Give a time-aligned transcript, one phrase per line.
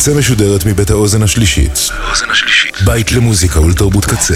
[0.00, 1.90] הקצה משודרת מבית האוזן השלישית.
[2.84, 4.34] בית למוזיקה ולתרבות קצה.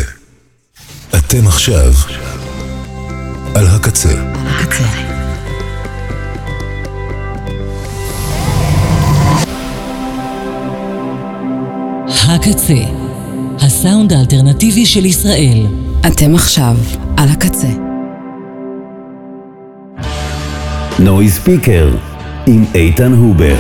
[1.19, 1.93] אתם עכשיו
[3.55, 4.09] על הקצה.
[4.47, 4.85] הקצה.
[12.09, 12.75] הקצה,
[13.61, 15.67] הסאונד האלטרנטיבי של ישראל.
[16.07, 16.77] אתם עכשיו
[17.17, 17.71] על הקצה.
[20.99, 21.97] נוי ספיקר
[22.47, 23.57] עם איתן הובר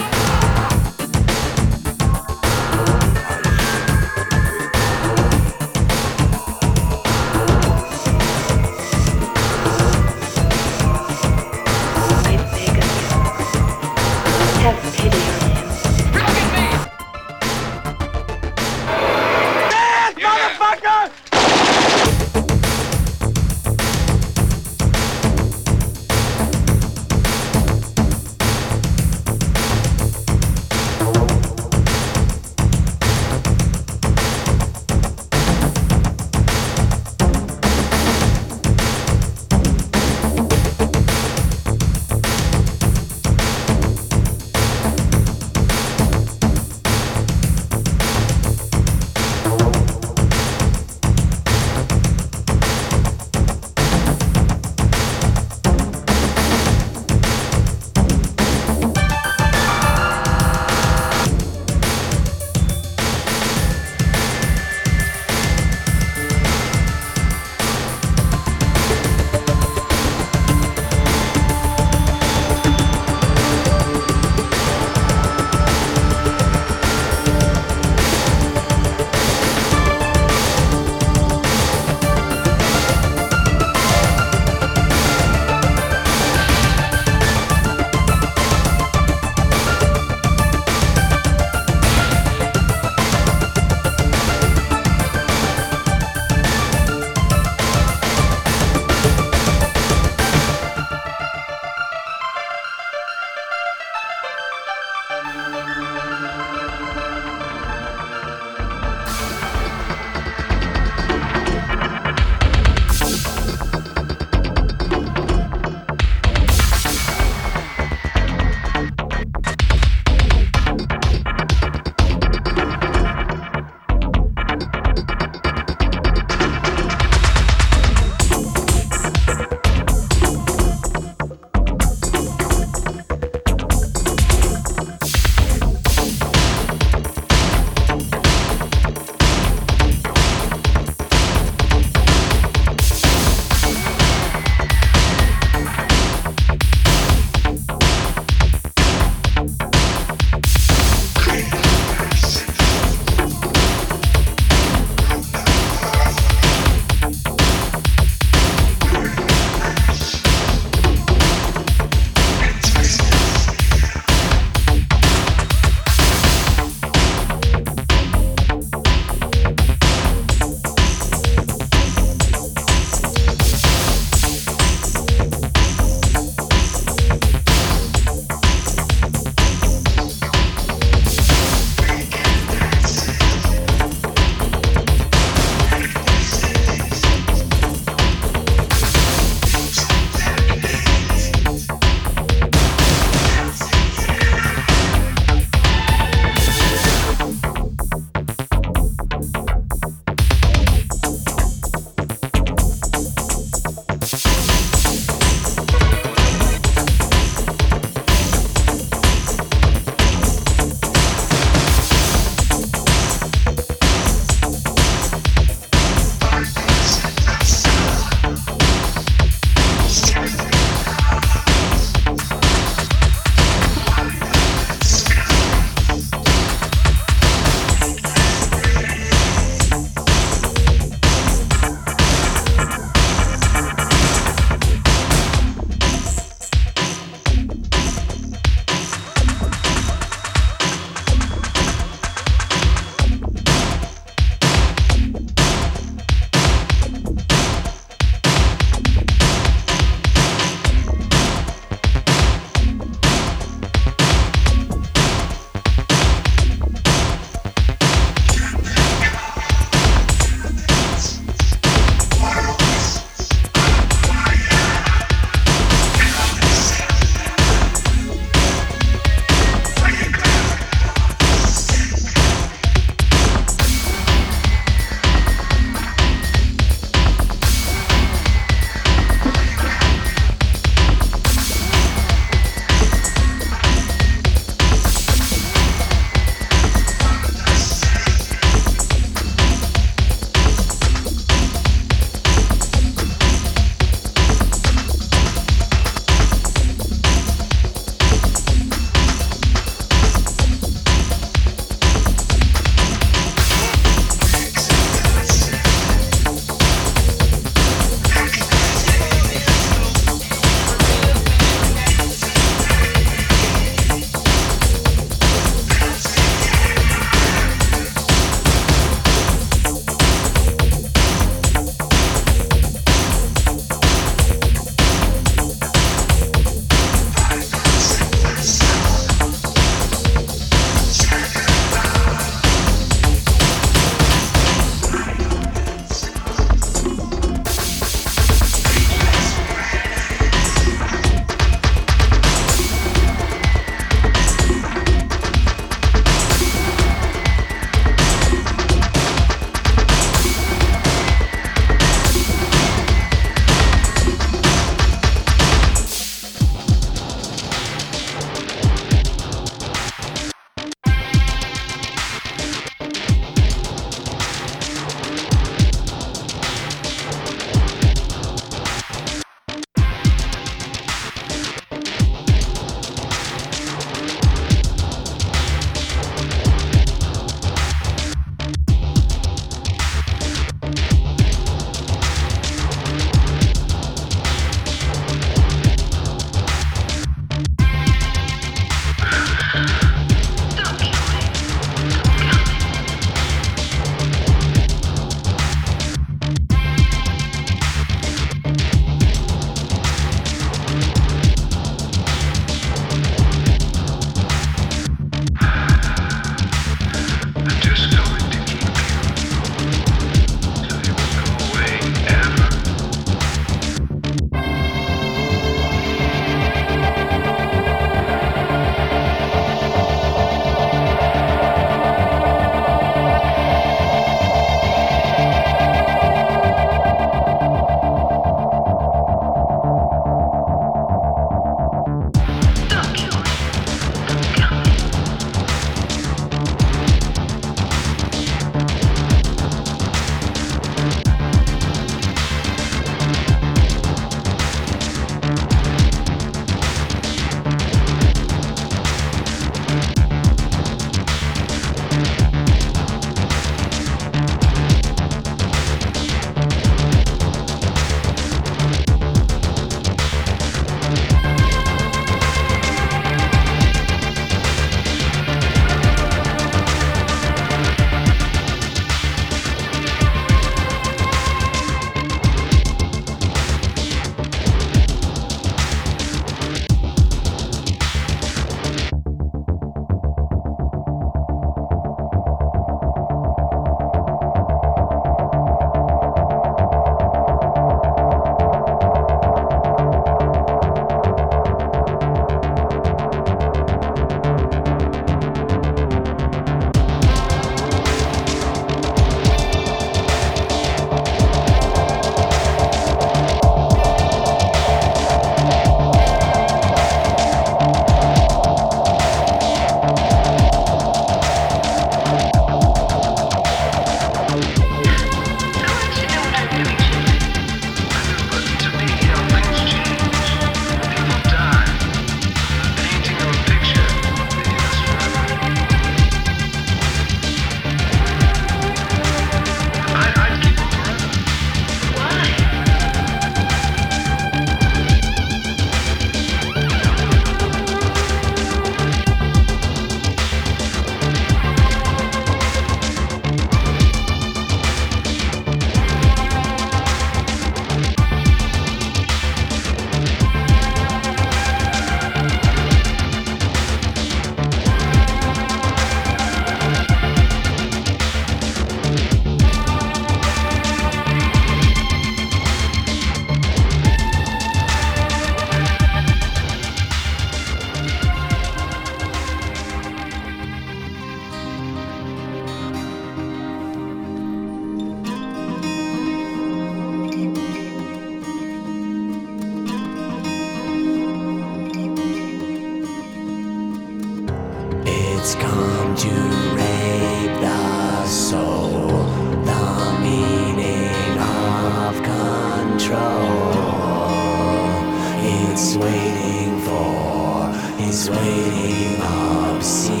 [595.52, 600.00] it's waiting for is waiting obscene.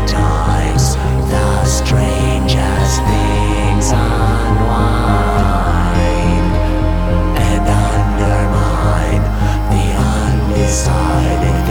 [0.06, 0.96] times,
[1.32, 4.92] the strangest things unwind
[7.48, 9.24] and undermine
[9.72, 11.61] the undecided.